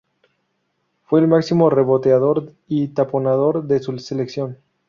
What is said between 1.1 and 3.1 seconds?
el máximo reboteador y